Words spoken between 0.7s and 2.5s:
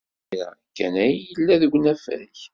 kan ay yella deg unafag.